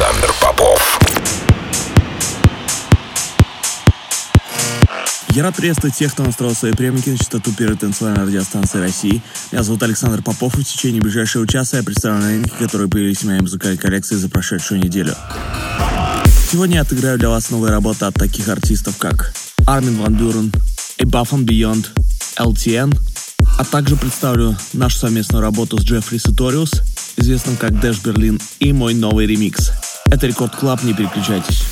Александр 0.00 0.34
Попов. 0.40 0.98
Я 5.34 5.42
рад 5.42 5.54
приветствовать 5.54 5.94
всех, 5.94 6.12
кто 6.14 6.24
настроил 6.24 6.54
свои 6.54 6.72
приемники 6.72 7.10
на 7.10 7.18
частоту 7.18 7.52
первой 7.52 7.76
танцевальной 7.76 8.24
радиостанции 8.24 8.78
России. 8.78 9.22
Меня 9.52 9.62
зовут 9.62 9.82
Александр 9.82 10.22
Попов, 10.22 10.56
и 10.56 10.62
в 10.62 10.66
течение 10.66 11.02
ближайшего 11.02 11.46
часа 11.46 11.76
я 11.76 11.82
представлю 11.82 12.22
новинки, 12.22 12.52
которые 12.58 12.88
появились 12.88 13.18
в 13.18 13.24
моей 13.24 13.40
музыкальной 13.40 13.76
коллекции 13.76 14.14
за 14.14 14.30
прошедшую 14.30 14.80
неделю. 14.80 15.14
Сегодня 16.50 16.76
я 16.76 16.82
отыграю 16.82 17.18
для 17.18 17.28
вас 17.28 17.50
новые 17.50 17.70
работы 17.70 18.06
от 18.06 18.14
таких 18.14 18.48
артистов, 18.48 18.96
как 18.96 19.34
Армин 19.66 19.98
Ван 19.98 20.14
Бюрен, 20.14 20.50
Above 20.98 21.30
and 21.32 21.44
Beyond, 21.44 21.88
LTN, 22.38 22.98
а 23.58 23.64
также 23.66 23.96
представлю 23.96 24.56
нашу 24.72 24.98
совместную 24.98 25.42
работу 25.42 25.76
с 25.78 25.82
Джеффри 25.82 26.16
Саториус, 26.16 26.70
известным 27.16 27.56
как 27.56 27.80
Dash 27.80 28.02
Berlin, 28.02 28.40
и 28.58 28.72
мой 28.72 28.94
новый 28.94 29.26
ремикс. 29.26 29.72
Это 30.06 30.26
Record 30.26 30.56
Club, 30.56 30.82
не 30.82 30.94
переключайтесь. 30.94 31.62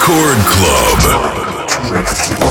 Chord 0.00 0.38
Club. 0.46 2.49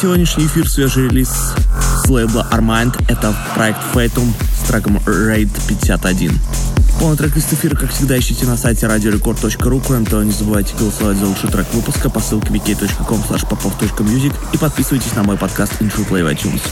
Сегодняшний 0.00 0.46
эфир 0.46 0.66
свежий 0.66 1.08
релиз 1.08 1.28
с 2.04 2.08
лейбла 2.08 2.46
Armand. 2.50 2.94
Это 3.08 3.34
проект 3.54 3.80
Fatum 3.92 4.32
с 4.56 4.66
треком 4.66 4.96
Raid 4.98 5.50
51. 5.68 6.38
Полный 6.98 7.18
трек-лист 7.18 7.52
эфира, 7.52 7.76
как 7.76 7.90
всегда, 7.90 8.18
ищите 8.18 8.46
на 8.46 8.56
сайте 8.56 8.86
radiorecord.ru. 8.86 9.82
Кроме 9.86 10.06
того, 10.06 10.22
не 10.22 10.32
забывайте 10.32 10.74
голосовать 10.78 11.18
за 11.18 11.26
лучший 11.26 11.50
трек 11.50 11.66
выпуска 11.74 12.08
по 12.08 12.20
ссылке 12.20 12.48
wiki.com 12.48 13.20
popov.music 13.20 14.32
и 14.54 14.56
подписывайтесь 14.56 15.14
на 15.16 15.22
мой 15.22 15.36
подкаст 15.36 15.74
Intro 15.80 16.08
Play 16.08 16.24
в 16.24 16.28
iTunes. 16.28 16.62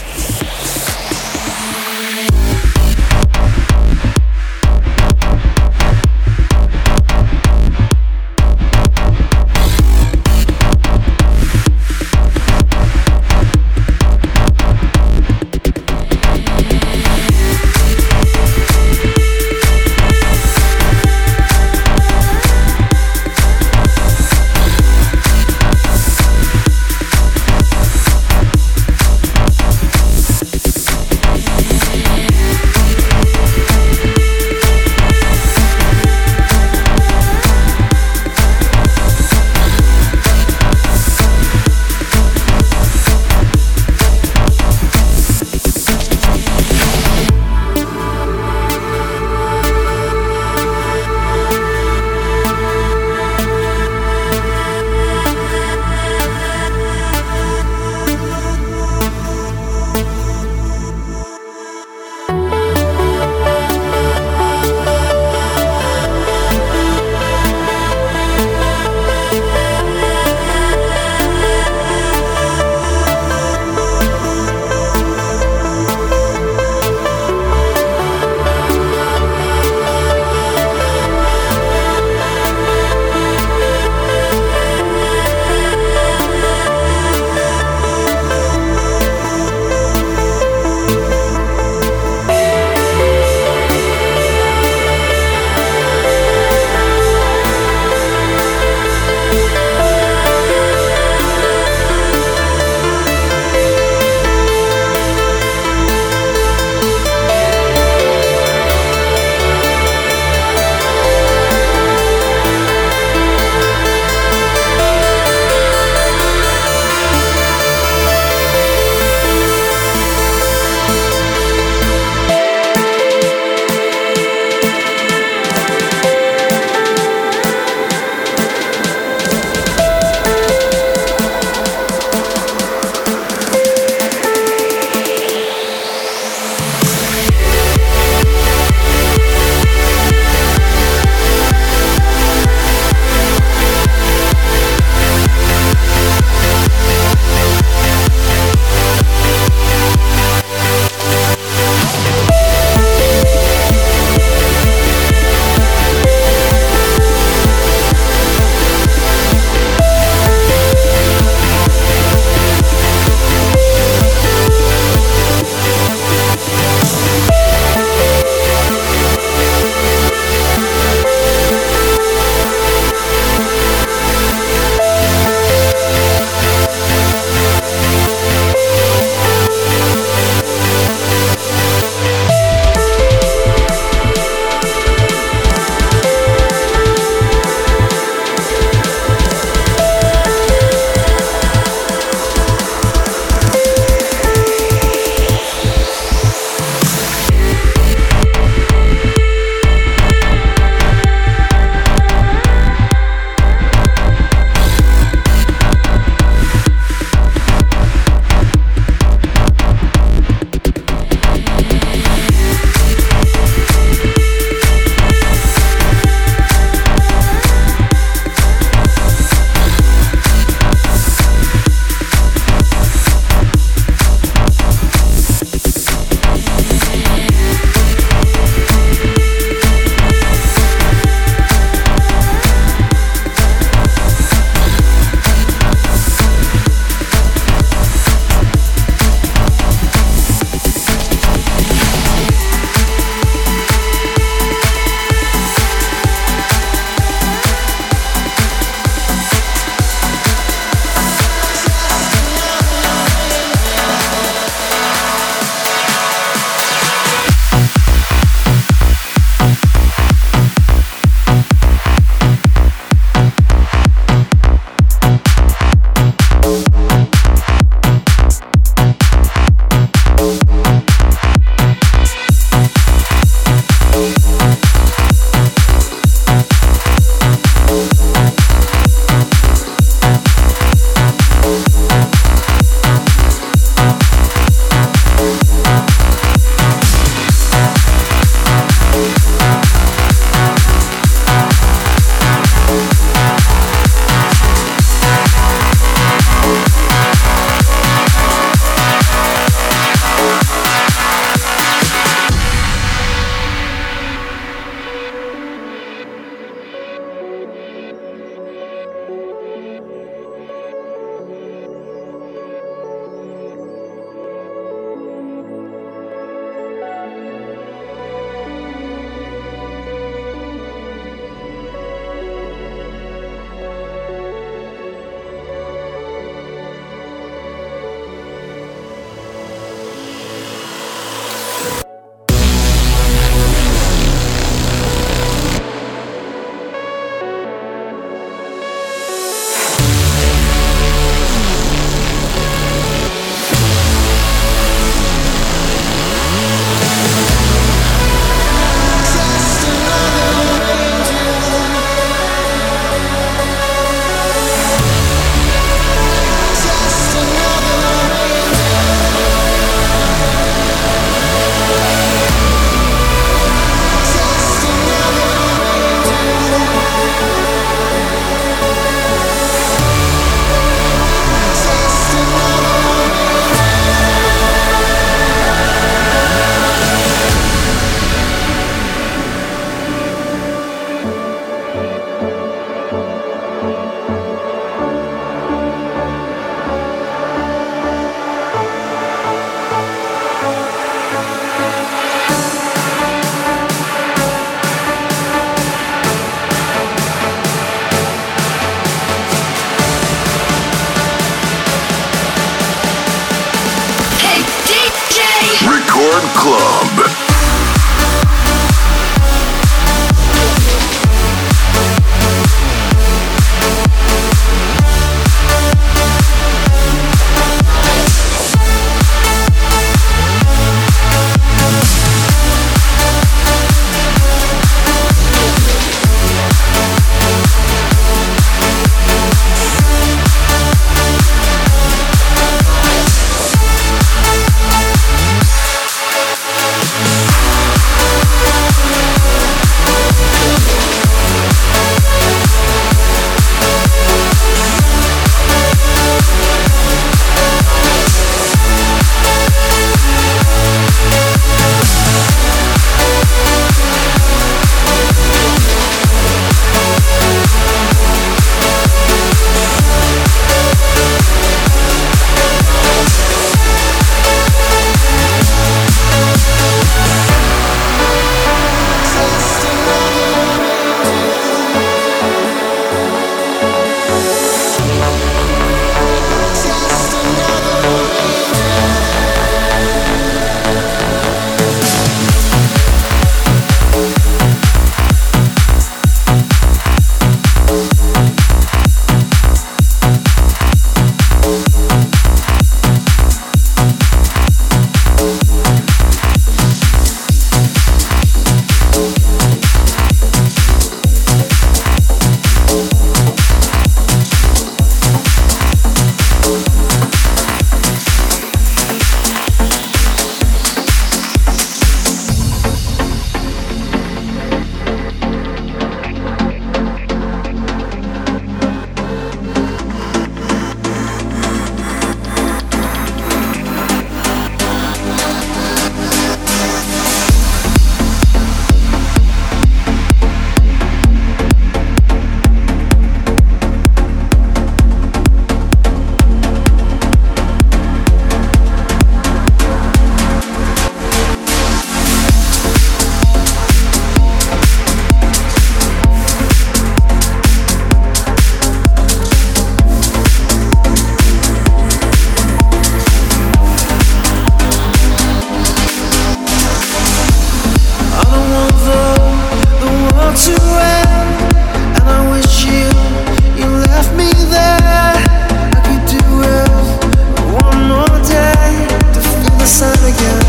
again. 570.09 570.48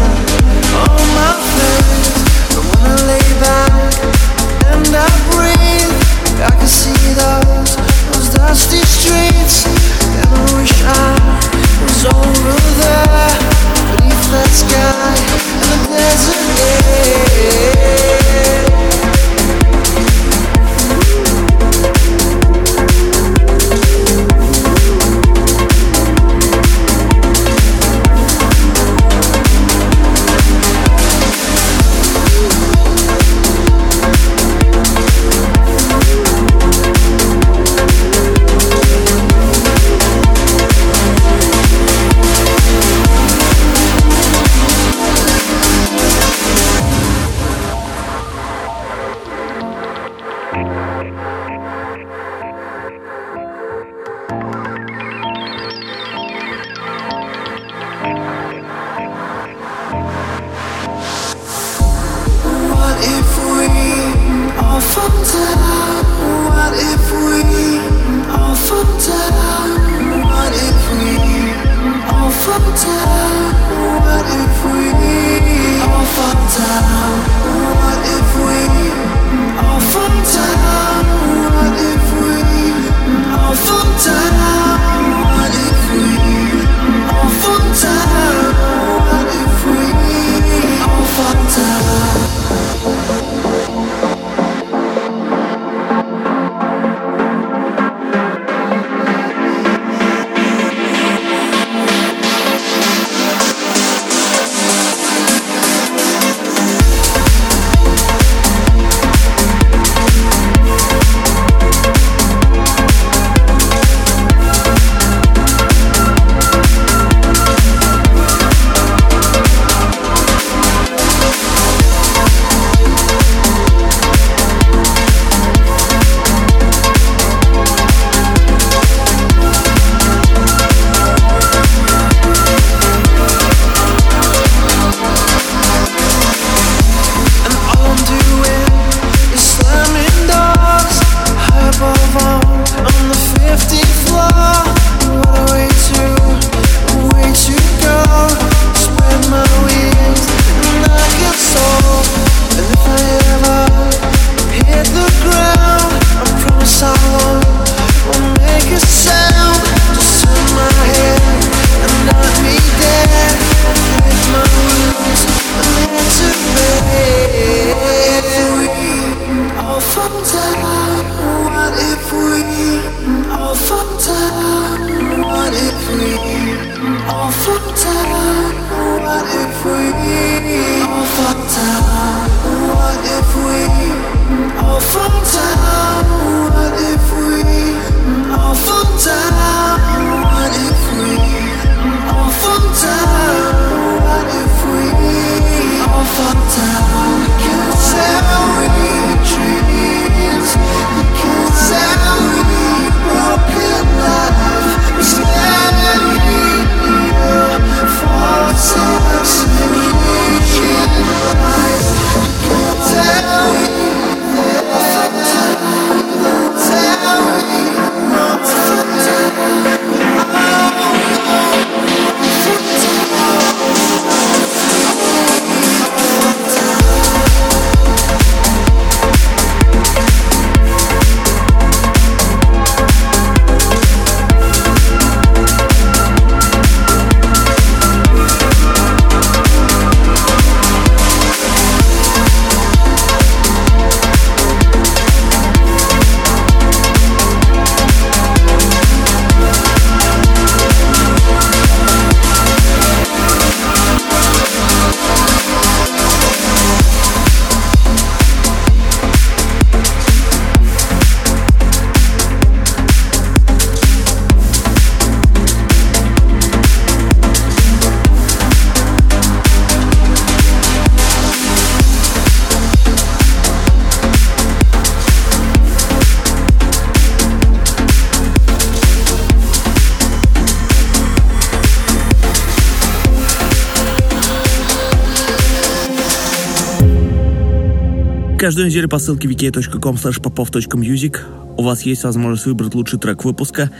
Каждую 288.51 288.67
неделю 288.67 288.89
по 288.89 288.99
ссылке 288.99 289.29
wiki.com 289.29 289.95
popov.music 289.95 291.19
у 291.57 291.63
вас 291.63 291.83
есть 291.83 292.03
возможность 292.03 292.47
выбрать 292.47 292.75
лучший 292.75 292.99
трек 292.99 293.25
выпуска. 293.25 293.71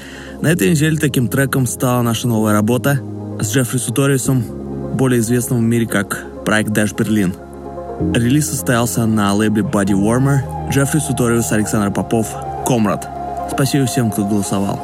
На 0.43 0.47
этой 0.47 0.71
неделе 0.71 0.97
таким 0.97 1.27
треком 1.27 1.67
стала 1.67 2.03
наша 2.03 2.29
новая 2.29 2.53
работа 2.53 3.01
с 3.41 3.53
Джеффри 3.53 3.79
Суториусом, 3.79 4.45
более 4.95 5.19
известным 5.19 5.59
в 5.59 5.63
мире 5.63 5.89
как 5.89 6.25
проект 6.45 6.71
Dash 6.71 6.95
Berlin. 6.97 7.35
Релиз 8.15 8.49
состоялся 8.49 9.07
на 9.07 9.35
лейбле 9.35 9.65
Body 9.65 9.87
Warmer, 9.87 10.71
Джеффри 10.71 11.01
Суториус, 11.01 11.51
Александр 11.51 11.93
Попов, 11.93 12.29
Комрад. 12.65 13.09
Спасибо 13.51 13.87
всем, 13.87 14.13
кто 14.13 14.25
голосовал. 14.25 14.81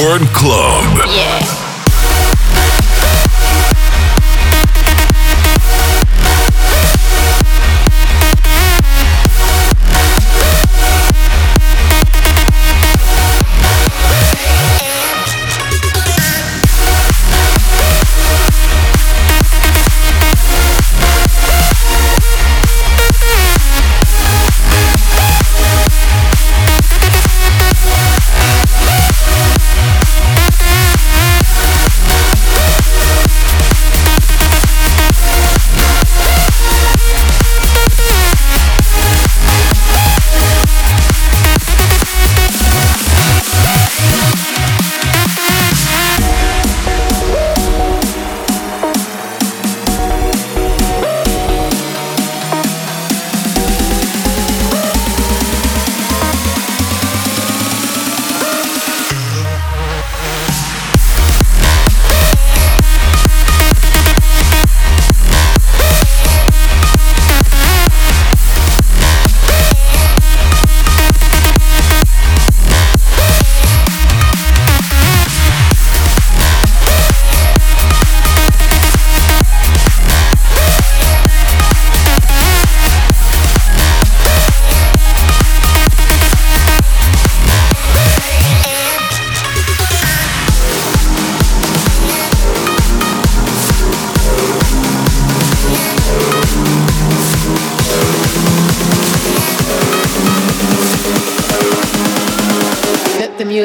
Club. 0.00 1.04
Yeah. 1.08 1.69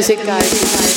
Music 0.08 0.24
guys. 0.24 0.95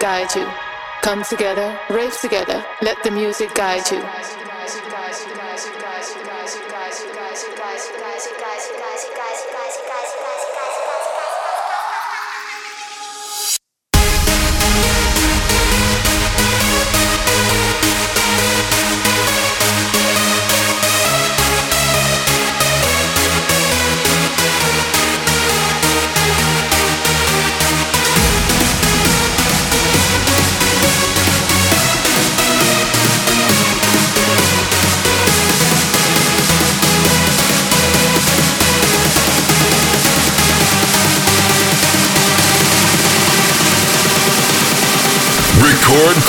Guide 0.00 0.34
you. 0.34 0.48
Come 1.02 1.22
together, 1.24 1.78
rave 1.90 2.18
together, 2.20 2.64
let 2.80 3.02
the 3.04 3.10
music 3.10 3.54
guide 3.54 3.90
you. 3.90 4.45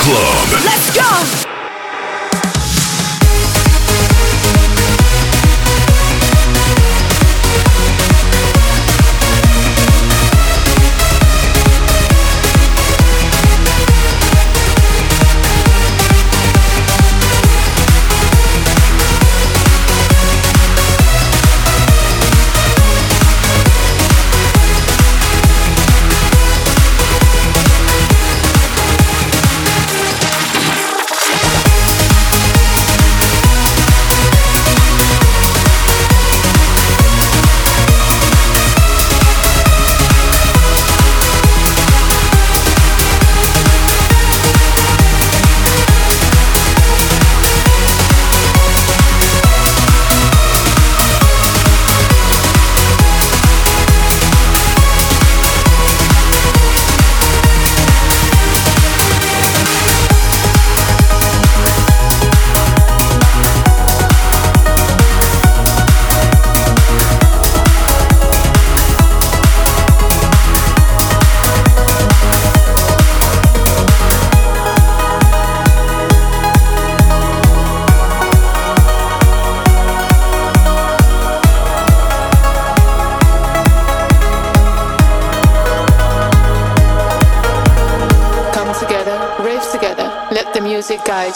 Club. 0.08 0.64
Let's 0.64 0.96
go! 0.96 1.47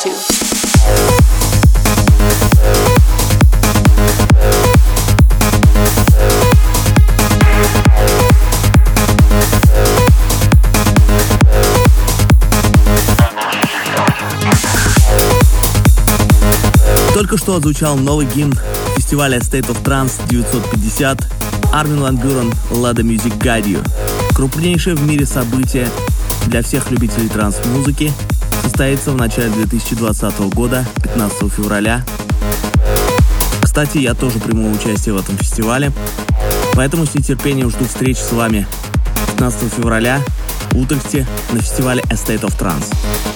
Только 0.02 0.16
что 17.38 17.54
отзвучал 17.54 17.96
новый 17.96 18.26
гимн 18.26 18.58
фестиваля 18.96 19.38
State 19.38 19.68
of 19.68 19.80
Trance 19.84 20.14
950 20.28 21.28
Армин 21.72 22.00
Ван 22.00 22.16
Бюрен 22.16 22.52
Lada 22.70 23.02
Music 23.02 23.38
Guide. 23.38 23.88
Крупнейшее 24.34 24.96
в 24.96 25.02
мире 25.02 25.26
событие 25.26 25.88
для 26.46 26.62
всех 26.62 26.90
любителей 26.90 27.28
транс-музыки 27.28 28.12
состоится 28.72 29.10
в 29.10 29.16
начале 29.16 29.50
2020 29.50 30.40
года, 30.54 30.86
15 31.02 31.52
февраля. 31.52 32.02
Кстати, 33.62 33.98
я 33.98 34.14
тоже 34.14 34.38
приму 34.38 34.72
участие 34.72 35.14
в 35.14 35.18
этом 35.18 35.36
фестивале, 35.36 35.92
поэтому 36.72 37.04
с 37.04 37.14
нетерпением 37.14 37.68
жду 37.68 37.84
встречи 37.84 38.20
с 38.20 38.32
вами 38.32 38.66
15 39.32 39.70
февраля 39.74 40.22
в 40.70 40.78
Утрехте 40.78 41.26
на 41.52 41.60
фестивале 41.60 42.02
A 42.08 42.14
State 42.14 42.40
of 42.40 42.58
Trance. 42.58 43.31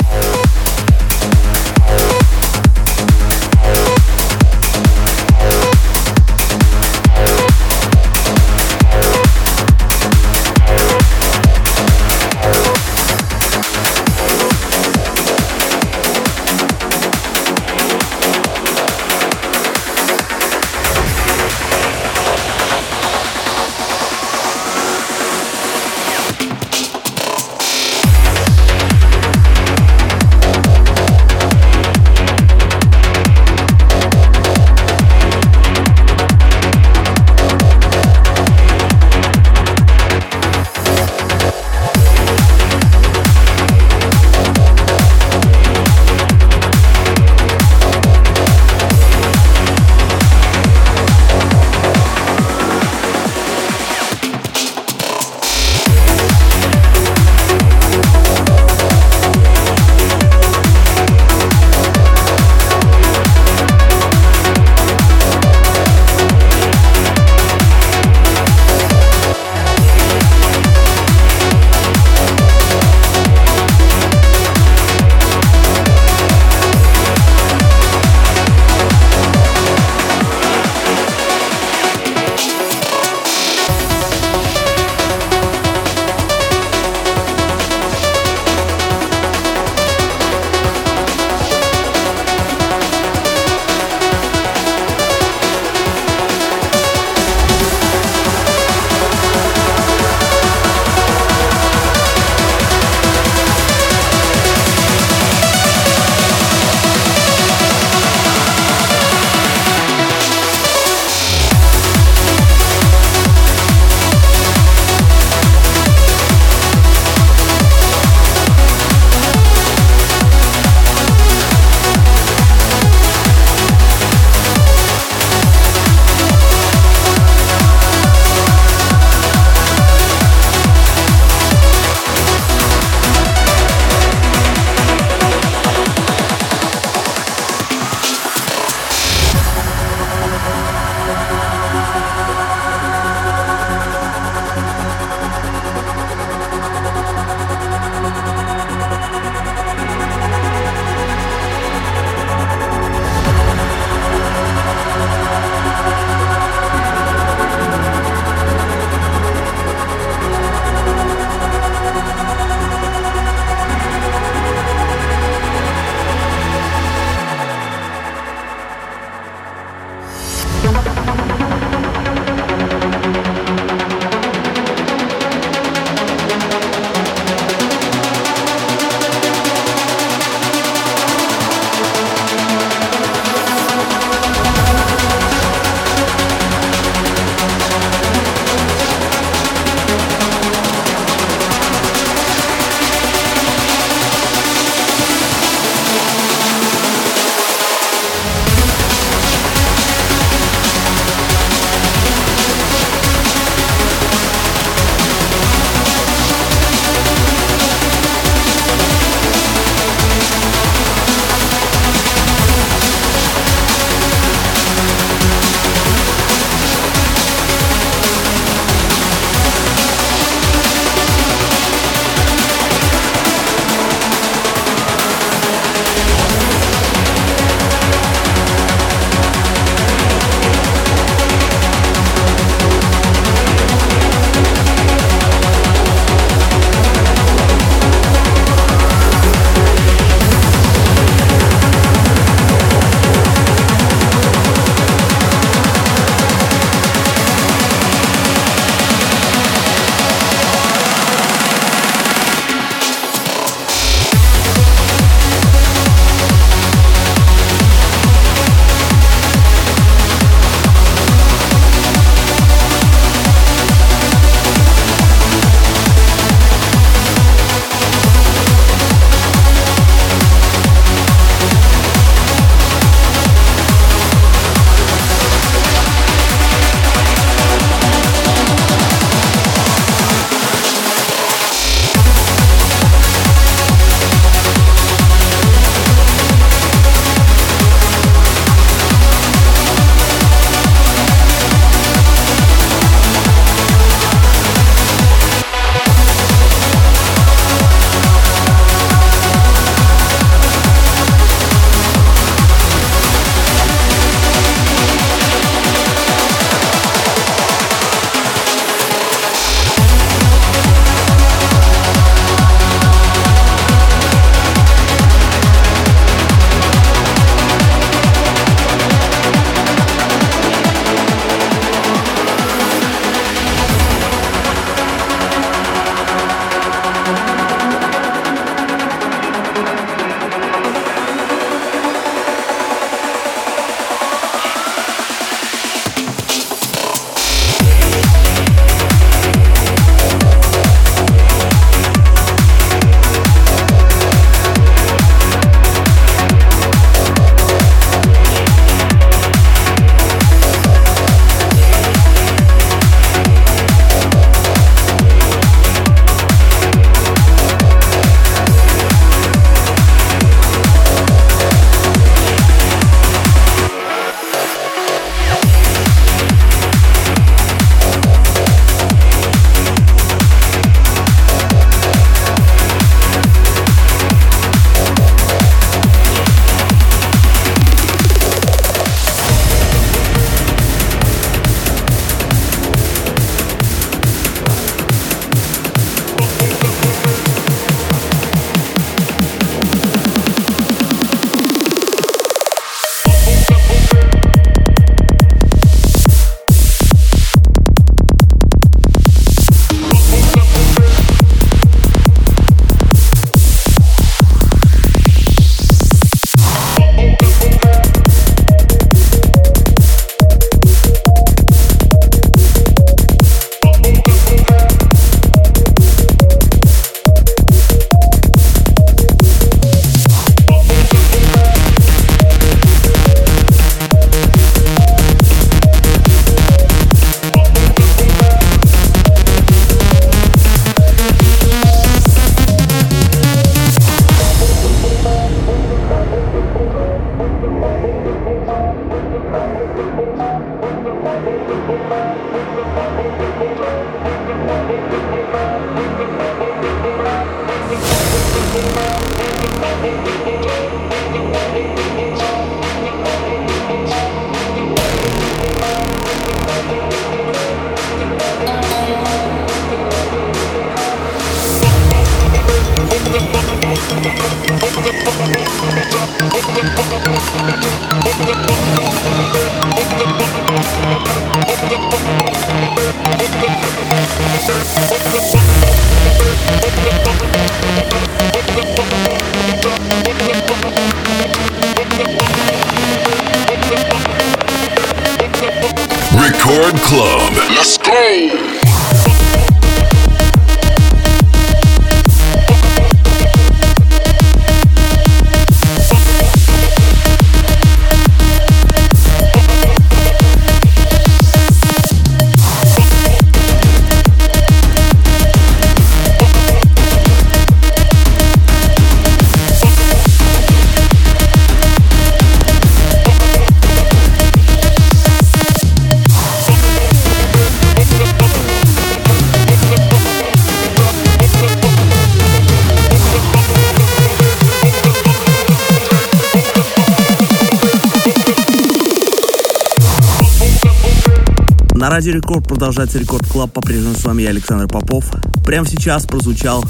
Радио 531.97 532.13
Рекорд 532.13 532.47
продолжается 532.47 532.99
Record 532.99 533.27
Club. 533.27 533.53
По-прежнему 533.53 533.95
с 533.95 534.05
вами 534.05 534.21
я, 534.21 534.29
Александр 534.29 534.69
Попов. 534.69 535.07
Прямо 535.47 535.67
сейчас 535.67 536.05
прозвучал 536.05 536.63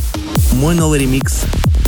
мой 0.52 0.76
новый 0.76 1.00
ремикс, 1.00 1.42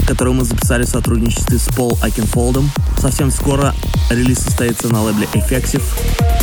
который 0.08 0.32
мы 0.32 0.44
записали 0.44 0.82
в 0.82 0.88
сотрудничестве 0.88 1.56
с 1.56 1.68
Paul 1.68 1.96
Oakenfold 2.02 2.52
ом. 2.52 2.68
Совсем 3.00 3.30
скоро 3.30 3.76
релиз 4.10 4.40
состоится 4.40 4.88
на 4.88 5.04
лейбле 5.04 5.28
Effective. 5.34 5.84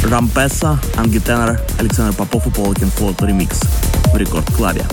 Rompasso, 0.09 0.79
Angetenar, 0.95 1.59
Александр 1.79 2.15
Попов 2.15 2.47
и 2.47 2.49
Paul 2.49 2.71
Oakenfold 2.71 3.21
ремикс 3.23 3.59
в 4.13 4.15
Record 4.15 4.45
Club 4.55 4.75
е. 4.75 4.85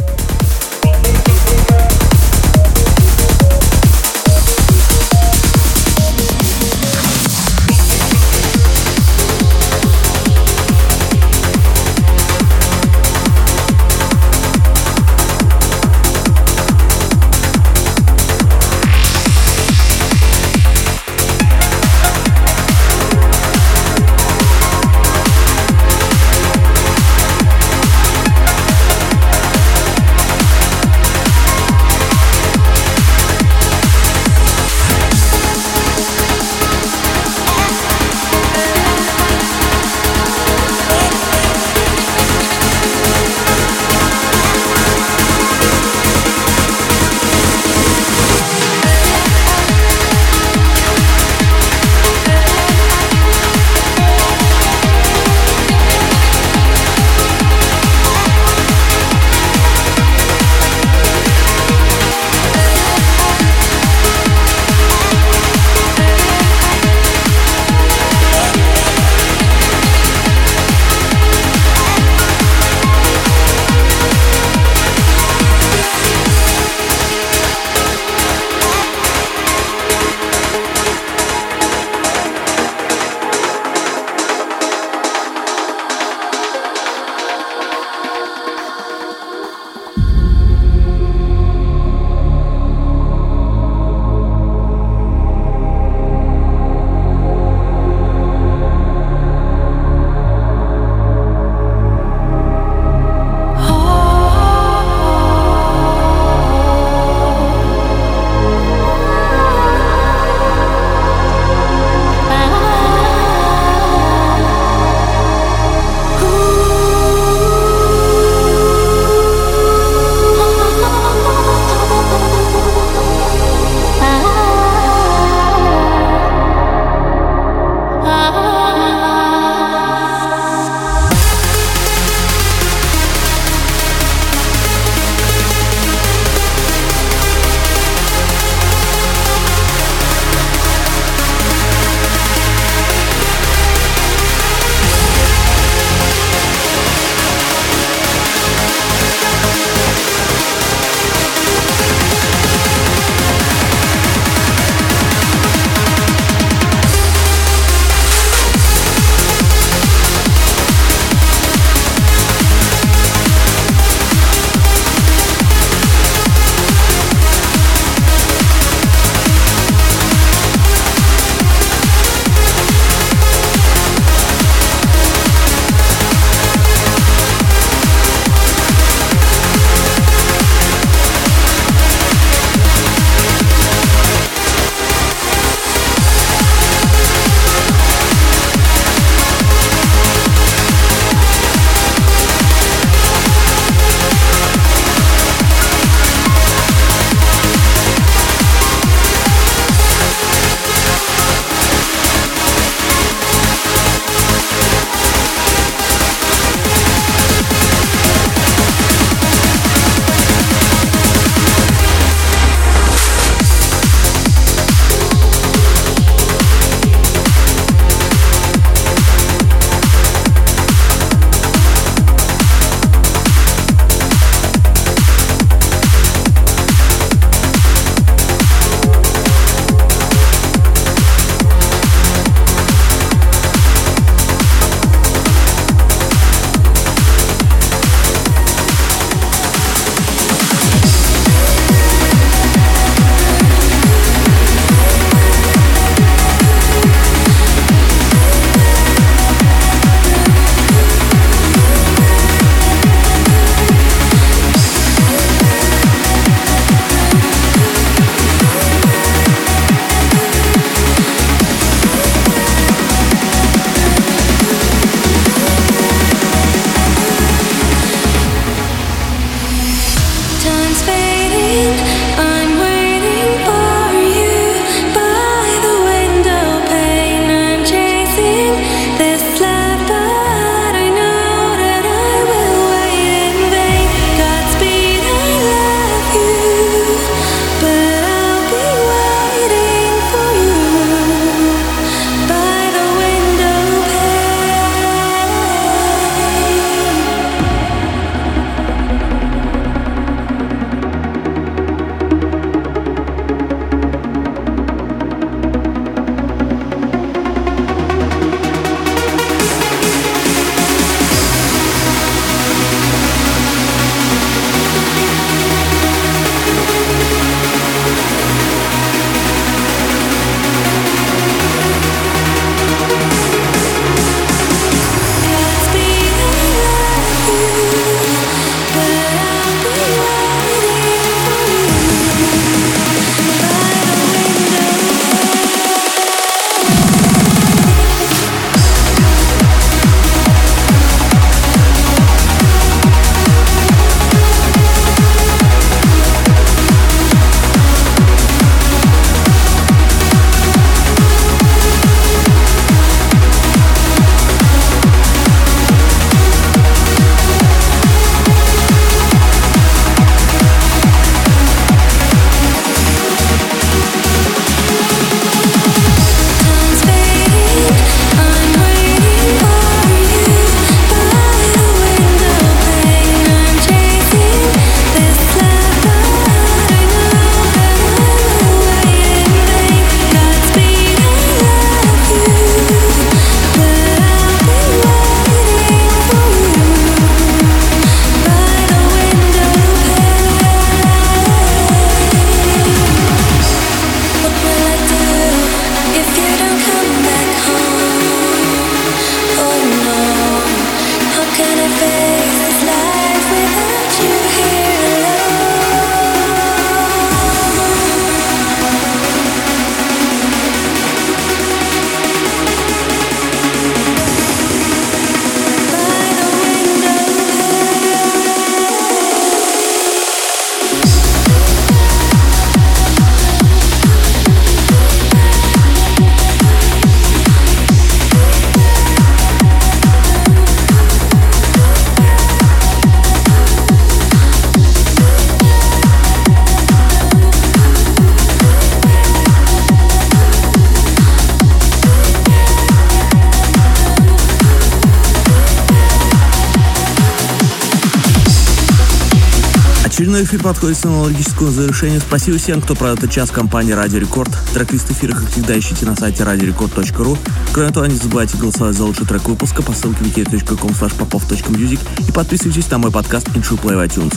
Эфир 450.32 450.44
подходит 450.44 450.78
к 450.78 450.86
аналогическому 450.86 451.50
завершению. 451.50 452.00
Спасибо 452.00 452.38
всем, 452.38 452.62
кто 452.62 452.74
провел 452.74 452.94
этот 452.94 453.10
час 453.10 453.30
компании 453.30 453.72
Радио 453.72 453.98
Рекорд. 453.98 454.30
Трек-лист 454.54 454.90
эфира, 454.90 455.14
как 455.14 455.28
всегда, 455.30 455.58
ищите 455.58 455.84
на 455.84 455.94
сайте 455.94 456.22
radiorecord.ru. 456.22 457.18
Кроме 457.52 457.70
того, 457.70 457.84
не 457.84 457.96
забывайте 457.96 458.38
голосовать 458.38 458.74
за 458.74 458.84
лучший 458.84 459.04
трек 459.06 459.28
выпуска 459.28 459.62
по 459.62 459.72
ссылке 459.72 460.04
wiki.com 460.04 460.70
popov.music 460.70 461.80
и 462.08 462.12
подписывайтесь 462.12 462.70
на 462.70 462.78
мой 462.78 462.90
подкаст 462.90 463.28
Intro 463.28 463.60
Play 463.60 463.76
в 463.76 463.86
iTunes. 463.86 464.16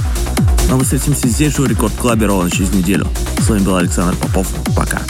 Но 0.70 0.78
мы 0.78 0.84
встретимся 0.84 1.28
здесь 1.28 1.54
же 1.54 1.64
в 1.64 1.68
Рекорд 1.68 1.94
Клабе 1.96 2.28
ровно 2.28 2.50
через 2.50 2.72
неделю. 2.72 3.08
С 3.40 3.50
вами 3.50 3.64
был 3.64 3.76
Александр 3.76 4.16
Попов. 4.16 4.48
Пока. 4.74 5.02